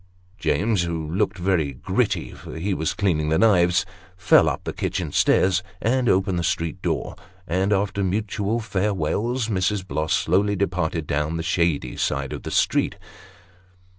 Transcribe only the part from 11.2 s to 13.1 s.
the shady side of the street.